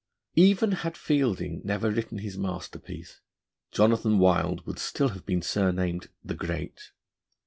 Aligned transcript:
Even 0.35 0.71
had 0.71 0.97
Fielding 0.97 1.61
never 1.63 1.91
written 1.91 2.17
his 2.17 2.35
masterpiece, 2.35 3.21
Jonathan 3.71 4.17
Wild 4.17 4.65
would 4.65 4.79
still 4.79 5.09
have 5.09 5.27
been 5.27 5.43
surnamed 5.43 6.09
'The 6.25 6.33
Great.' 6.33 6.89